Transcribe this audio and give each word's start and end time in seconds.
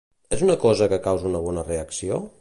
És 0.37 0.39
una 0.45 0.55
cosa 0.63 0.87
que 0.95 0.99
causa 1.05 1.31
una 1.33 1.43
bona 1.49 1.69
reacció? 1.73 2.23